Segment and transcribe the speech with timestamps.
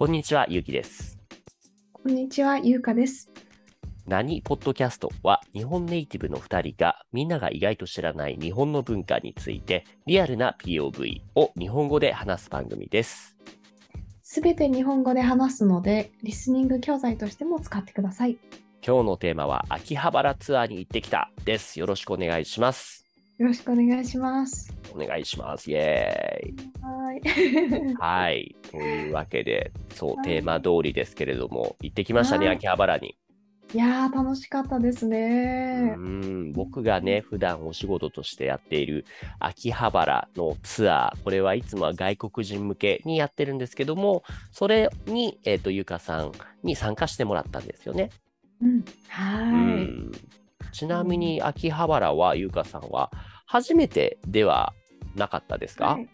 [0.00, 1.18] こんにちは、ゆうきです。
[1.92, 3.30] こんにちは、ゆうかです。
[4.06, 13.36] 何ポッドキャストは日本ネイティブの2人がみんなが意外と知らない日本の文化についてリアルな POV を日本語で話す番組です。
[14.22, 18.38] すべて日本語で話すので、リスニング教材としても使ってください。
[18.82, 21.78] 今日のテーマは秋葉原ツアーに行ってきたです。
[21.78, 22.99] よろしくお願いします。
[23.40, 24.70] よろしくお願いします。
[24.94, 25.70] お願いします。
[25.70, 26.54] イエーイ。
[26.82, 27.94] はい。
[27.94, 28.56] はい。
[28.70, 33.16] というわけで、そう、はいテーマ通りですけれども、行ってきましたね、はい秋葉原に。
[33.72, 35.94] いやー、楽しかったですうね。
[35.96, 39.06] ん僕がね、普段お仕事としてやっている
[39.38, 46.32] 秋葉原のツアー、これはいつもは外国人向けにやってるんですけども、それに、えっ、と、ゆかさん
[46.62, 48.10] に参加してもらったんですよね。
[48.60, 48.84] うん。
[49.08, 50.08] はうーい。
[50.08, 50.12] ん
[50.72, 53.10] ちなみに、秋葉原はゆかさんは
[53.50, 54.74] 初めてでは
[55.16, 56.08] なかったですか、はい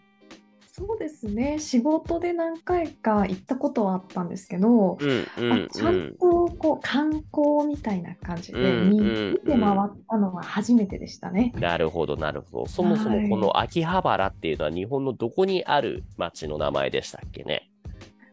[0.69, 1.57] そうですね。
[1.57, 8.99] 仕事で何回か行ったことはあったんですけど、うんうんあちゃんとこう観光みたいな感じでうん見
[9.39, 11.51] て回ったのは初めてでしたね。
[11.55, 12.67] なるほど、なるほど。
[12.67, 17.71] そもそもこの秋葉原っていうのは日本のどこにある町の名前でしたっけね？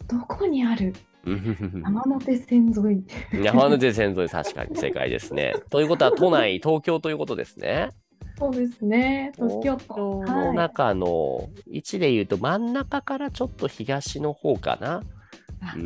[0.07, 0.93] どこにある？
[1.25, 3.07] う ん山手線沿い。
[3.43, 5.55] 山手線沿い、確かに正解ですね。
[5.71, 7.89] ということは、都内、東京ということですね。
[8.39, 9.33] そうですね。
[9.37, 10.23] 東京都。
[10.25, 15.03] のはい中の位置で言うと、真ん中からちょっと東の方かな。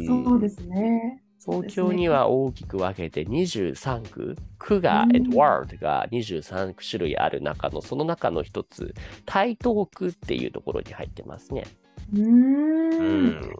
[0.06, 1.22] そうですね。
[1.44, 11.64] 東京には大きく分けて23区、区が、うんえっと、ワールドが23種類ある中の、その中の一つ、台東区っていうところに入ってますね。
[12.14, 13.28] うんん。
[13.30, 13.52] う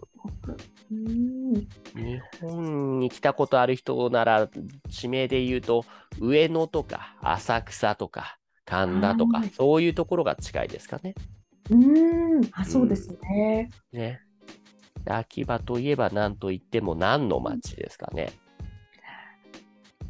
[0.91, 1.67] ーん。
[1.95, 4.49] 日本に来たことある人なら
[4.89, 5.85] 地名で言うと
[6.19, 8.38] 上野とか浅草とか
[8.69, 11.15] 神田とかはいそういうところが近いですかね。
[11.71, 12.49] うーん。
[12.51, 13.69] あ、そうですね。
[13.91, 14.21] ね
[15.03, 18.31] で秋葉といえば何と言っても何の町ですかね。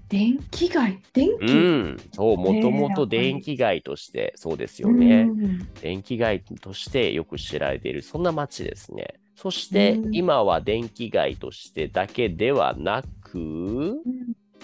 [0.10, 1.00] 電気街？
[1.14, 1.54] 電う気。
[1.54, 5.26] ん、そう、もともと電気街として、そうですようね。
[5.26, 9.20] ん電気街としてよく知られている、そんな町ですね。
[9.36, 14.02] そしてうん今は電気街としてだけではなく、う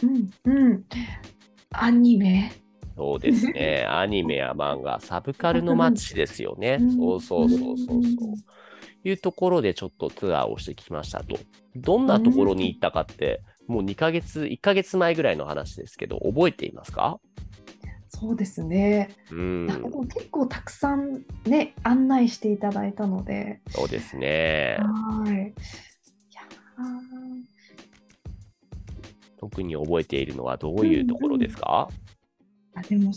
[0.05, 0.29] ん。
[0.45, 0.85] うん。
[1.71, 2.51] アニメ？
[2.95, 3.85] そうですね。
[3.89, 6.77] アニメや漫画、サブカルの街ですよね。
[6.79, 7.97] うんそうそうそうそうそう。
[7.97, 8.05] うん
[9.03, 11.37] いうところでちょっとツアーをしてきましたと。
[11.75, 17.19] どんなところに行ったかって、もう2ヶ月、1ヶ月前ぐらいの話ですけど、覚えていますか？
[18.09, 19.09] そうですね。
[19.29, 23.61] うんなんかでも結構たくさんね、案内していただいたので。
[23.69, 24.77] そうですね。
[24.79, 25.33] はい。
[25.33, 26.41] いや
[29.37, 32.04] 特に覚えているのはどういうところですか、ー
[32.75, 33.11] あでも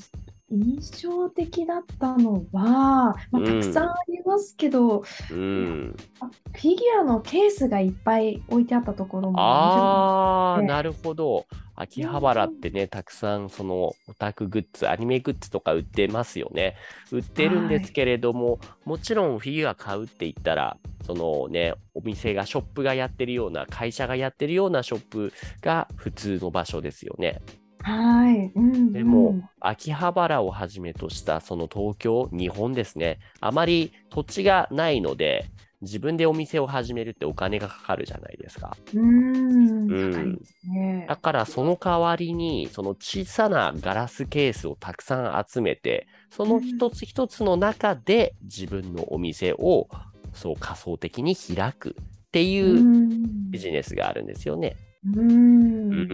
[0.50, 5.96] 印象的だったのは、まあ、たくさんありますけど、うん。
[6.20, 11.46] あフィギュアのケースがいっぱい置いてあったところもああ、ねなるほど。
[11.74, 16.76] 秋葉原ってね、たくさんそのオタクグッズ、アニメグッズとか売ってますよね。
[17.12, 27.40] 売ってるんですけれども、もちろんフィギュア買うって言ったら、そのね、お店が、ショップがやってるような、会社がやってるようなショップが普通の場所ですよね。
[27.88, 33.18] はい、うん、でも、うん秋葉原をはじめとしたその東京、日本ですね。
[33.40, 35.46] あまり土地がないので、
[35.80, 38.76] 自分でお店を始めるってお金がかかるじゃないですか。
[38.94, 40.40] うーん、うん
[40.72, 41.06] ね。
[41.08, 49.88] だからその代わりに、その小さなガラスケースをたくさん集めて、その一つ一つの中で自分のお店を
[50.34, 54.76] そう仮想的に開くっていううんビジネスがあるんですよね。
[55.14, 56.10] ううんうんん、うんう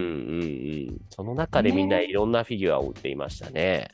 [0.93, 1.01] ん。
[1.11, 3.89] その中でみんないろんなフィギュアを売っていましたね。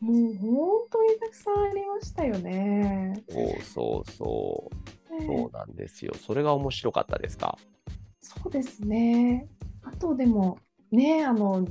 [0.00, 0.50] もう本
[0.90, 3.22] 当にたくさんありましたよね。
[3.28, 4.74] そうそうそう。
[5.18, 6.12] ねそうなんですよ。
[6.14, 7.56] それが面白かったですか？
[8.20, 9.46] そうですね。
[9.82, 10.58] あとでも
[10.90, 11.66] ね、あの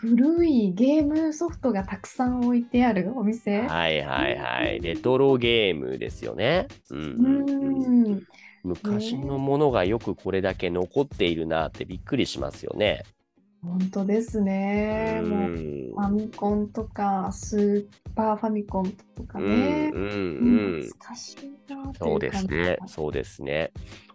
[0.00, 3.62] 古いゲームソフトがたくさん置いてあるお店。
[3.62, 4.80] はいはいはい。
[4.80, 6.68] レトロゲームですよね。
[6.90, 8.22] うんううんうんん、
[8.64, 13.04] 昔のものがよくこれだけ残っているなってびっくりしますよね。
[13.62, 15.20] 本当ですね。
[15.22, 15.54] うもうん
[15.92, 19.90] ファミコンとかスーパーファミコンとかうんね。
[19.92, 22.78] うんうん懐かしいなっていそうですね。
[22.86, 23.72] そうですね。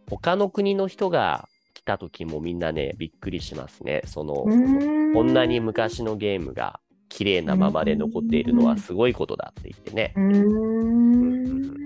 [0.10, 4.02] 他の国の人が来た時もみんなね、びっくりしますね。
[4.06, 10.14] その、うんこんなに昔のゲームが綺麗なままで残っているのはすごいことだって言ってね。
[10.16, 11.83] うーん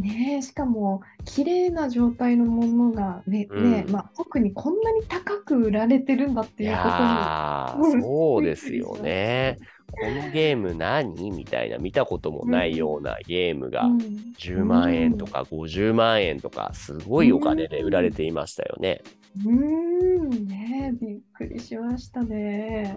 [0.00, 9.58] ねえしかも綺麗な状態のものがね,、うんねまあ、特にこんなに高く売られてるんだっていいうことにそうですよね。
[9.88, 13.98] このゲーム何みたいな見たこともないようなゲームがうん
[14.36, 19.00] 10万円とか50万円とかすごいお金で売られていましたよね。
[19.44, 22.96] うーん、ねえ、びっくりしましたね。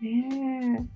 [0.00, 0.86] ね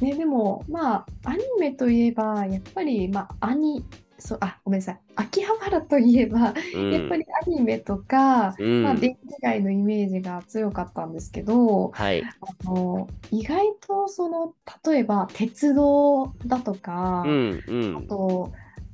[0.00, 0.04] え。
[0.04, 3.84] ね、でも、まあ、アニメといえば、やっぱり、まあ、アニ、
[4.20, 5.00] そう、あ、ごめんなさい。
[5.16, 12.22] 秋葉原といえば、うんやっぱりアニメとか、うんまあ、電気街のイメージが強かったんですけど、はい。
[12.22, 14.54] あの、意外と、その、
[14.86, 18.06] 例えば、鉄道だとか、うんうあん。
[18.06, 18.52] と、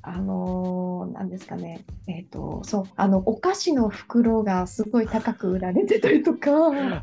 [0.08, 6.50] あのーなんですかね、えっと、そう、あの、お菓子の袋がすごい高く売られてたりとか、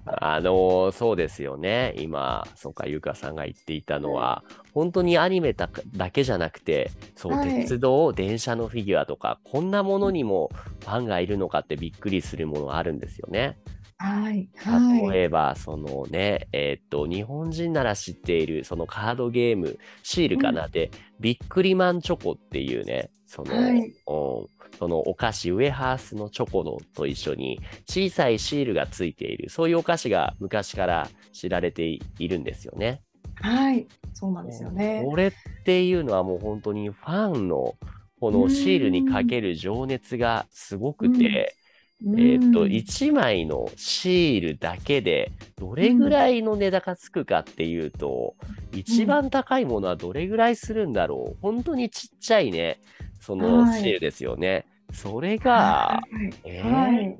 [0.05, 1.93] あのそうですよね。
[1.97, 10.49] 今、そうか、ゆかさんが言っていたのは、本当にアニメだだけじゃなくて、そう、はい鉄道、電車のフィギュアとか、こんなものにも
[10.79, 13.57] ファンがいるのかってびっくりするものがあるんですよね。
[13.97, 15.09] はい、はい。
[15.11, 33.01] 例えば、そのね、えーっと、日本人なら知っている、そのカードゲーム、シールかなで、ビックリマンチョコっていうね、その、はいうんそのお菓子、ウエハースのチョコのと一緒に小さいシールがついている、そういうお菓子が昔から知られていいるんですよね。
[33.35, 35.03] はい、そうなんですよね。
[35.05, 35.31] これっ
[35.63, 37.75] ていうのはもう本当にファンの
[38.19, 41.62] このシールにかける情熱がすごくて、うん
[42.01, 48.35] えーっと、1枚のシールだけでどれぐらいの値段がつくかっていうと、
[48.73, 52.81] 一番高いものはどれぐらいするんだろう本当にちっちゃいね、
[53.21, 54.65] そのはいシールですよね。
[54.91, 57.17] それが、はい、えはい。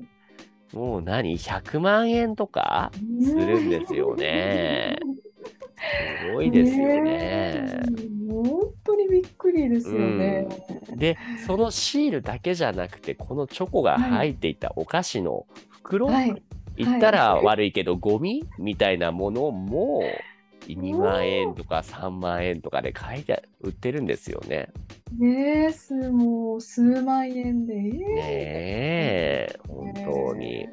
[0.74, 2.90] もう何 ?100 万円とか
[3.22, 4.98] するんですよね。
[6.28, 8.13] すごいですよね。
[9.38, 10.46] くりですよね。
[10.96, 11.16] で、
[11.46, 16.42] そのシールだけじゃなくて、このチョコが入っていたお菓子の袋、はい、
[16.76, 20.02] 言ったら悪いけど、ゴミみたいなものも
[20.68, 24.70] 2万円とか3万円とかで買いて売ってるんですよね。
[25.18, 27.74] ねえ、すもう数万円で。
[27.74, 30.66] えねえ、本当に。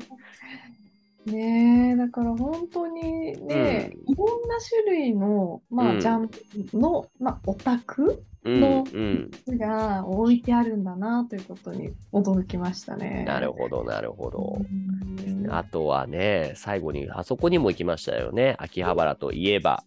[1.26, 3.02] ねえ、だから本当に
[3.46, 9.32] ね、いろんな種類の、まうんあ、ジャンプの、まあ、オタクうんのうん。
[9.50, 13.24] が置いてあるんだなということに驚きましたね。
[13.28, 14.58] なるほど、なるほど。
[14.60, 18.56] うんあとはね、最後にあそこにも行きましたよね。
[18.58, 19.84] 秋葉原といえば。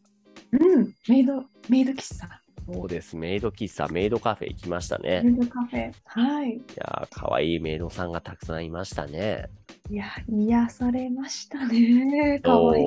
[0.53, 2.29] うん、メイド、メイド喫茶、
[2.73, 3.17] そうです。
[3.17, 5.23] メイド喫茶、メイドカフェ行きましたね。
[5.23, 5.93] メイドカフェ。
[6.05, 6.53] はい。
[6.53, 9.51] いやー、かわいいメイドさんがたくさんいましたね。
[9.91, 12.41] いや、癒されましたね。
[12.43, 12.83] かわい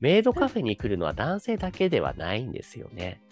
[0.00, 3.22] メイドカフェに来るのは男性だけではないんですよね。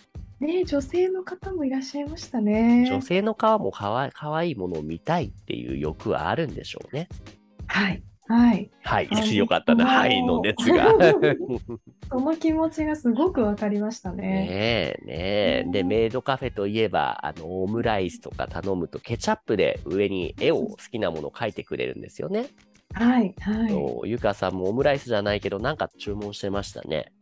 [0.40, 2.86] ね、女性の方もいらっしゃいましたね。
[2.88, 7.08] 女性の顔もかわかわいいものを見たいっていう欲はあるんでしょうね。
[7.66, 8.02] はい。
[8.28, 8.70] はい。
[8.84, 9.86] はいあ、よかったな。
[9.86, 10.92] はいの熱が。
[10.96, 11.14] ね
[12.10, 14.46] その気持ちがすごくわかりましたね。
[14.50, 15.70] え、ねえ。
[15.70, 22.46] で、メイドカフェといえば、あの、オムライスとか頼むと、ケチャップで上に絵を好きなものを描いてくれるんですよね。
[22.92, 23.34] はい。
[23.40, 23.70] は
[24.04, 24.10] い。
[24.10, 27.12] ゆかさんもオムライスじゃないけど、なんか注文してましたね。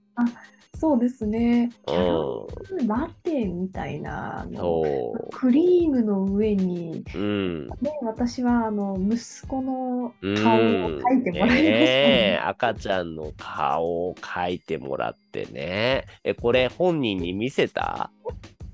[0.80, 1.70] そうですね。
[1.86, 4.46] キャラうメルラテみたいな。
[4.50, 7.18] のそクリームの上に、う。
[7.18, 7.66] うん。
[7.68, 12.40] ね、私はあの息子のうん顔を描いてもらいましたねえね。
[12.42, 16.06] 赤ちゃんの顔を描いてもらってね。
[16.24, 18.10] え、これ本人に見せた？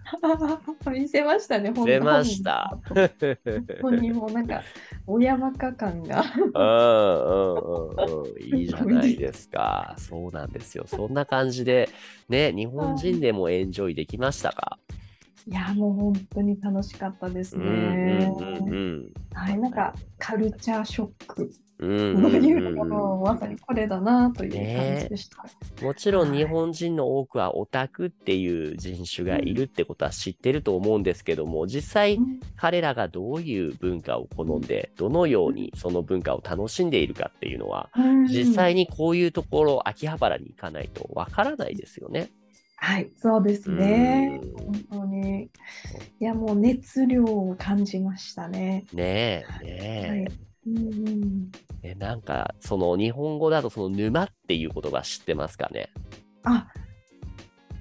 [0.91, 2.79] 見せましたね、見せました。
[2.89, 4.63] 本当にもうなんか、
[5.07, 6.23] 親バカ感が。
[6.37, 8.59] うんうんうんうん。
[8.59, 9.95] いいじゃないですか。
[9.99, 10.85] そうなんですよ。
[10.87, 11.89] そんな感じで、
[12.29, 14.79] ね、日本人でもエンジョイできましたか？
[15.49, 18.33] いや、もう本当に楽しかったですうんうんね。
[18.37, 19.13] うんうん。
[19.33, 25.45] はい、なんかカルチャーショックうんとうんいうのもまさにこれだなという感じでした。
[25.85, 37.91] もちろんはい日本人の多くはオタクっていう人種がいるってことは知ってると思うんですけども、実際うん彼らがどういう文化を好んで、どのようにその文化を楽しんでいるかっていうのは、
[38.29, 42.31] 実際にこういうところ、秋葉原に行かないとわからないですよね。
[42.77, 44.41] はい、そうですね。
[44.43, 45.51] うん本当に。
[46.21, 48.85] いや、もう熱量を感じましたね。
[48.93, 50.29] ねえ、はね
[50.67, 50.71] い。
[50.71, 51.51] うんうん、
[51.83, 51.91] え。
[51.91, 55.91] えなんか、その日本語だとその沼っていう言葉知ってますかね？
[56.45, 56.69] あ、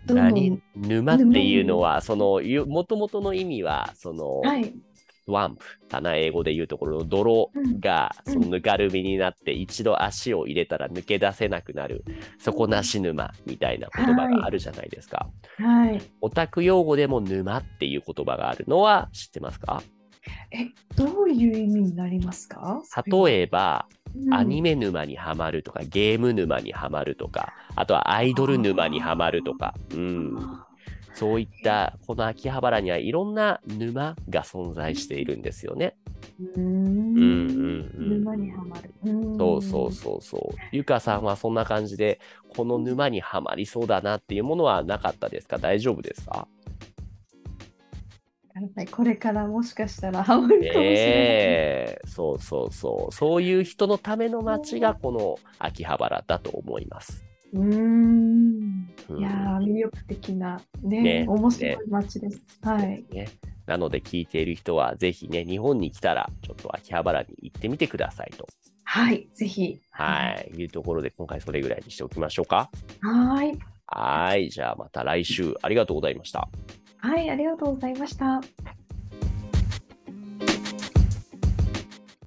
[0.08, 0.50] 何？
[0.52, 0.62] ん。
[0.76, 4.74] 沼っていうのは、その、もともとの意味は、その、はい。
[5.26, 8.34] スワンプかな、英語で言うところの泥が、うん。
[8.34, 12.06] そのぬかるみになって、一度足を入れたら抜け出せなくなる、
[12.38, 15.28] 底なし沼みたいな言葉があるじゃないですか。
[15.58, 16.02] はい。
[16.22, 19.82] オタク用語でも沼っていう言葉があるのは知ってますか？
[20.52, 20.66] え、
[20.96, 22.82] どういう意味になりますか？
[23.06, 24.34] 例えば、うん。
[24.34, 30.36] アニメ沼にはまるとか、ゲーム沼にはまるとか、あとはアイドル沼にはまるとか、うん、
[31.16, 35.96] そういった、この秋葉原にはいろんな沼が存在しているんですよね。
[36.40, 38.24] うーんうんうんうん。
[38.24, 38.94] 沼にはまる。
[39.06, 40.56] うんそうそうそうそう。
[40.72, 42.20] ゆかさんはそんな感じで、
[42.56, 45.58] この沼にはまりそうだなっていうものはなかったですか？
[45.58, 46.48] 大丈夫ですか？
[48.92, 50.86] これからもしかしたらハマるかもしれない。
[50.86, 53.14] ええそうそうそう。
[53.14, 57.25] そういう人のための街がこの秋葉原だと思います。
[57.56, 58.86] うーん。
[59.10, 62.42] うんいやー、魅力的な、ね、ね面白い街です。
[62.64, 63.06] はい。
[63.12, 63.28] ね。
[63.68, 68.48] なので聞いている人はぜひね、日本に来たらちょっと秋葉原に行ってみてくださいと。
[68.84, 69.80] はい、ぜひ。
[69.92, 70.52] はい。
[70.56, 72.70] いうところで今回それぐらいにしておきましょうか。
[73.02, 73.58] はい。
[73.88, 74.50] はい。
[74.50, 76.48] じゃあまた来週ありがとうございました。
[76.98, 78.42] はい、ありがとうございました。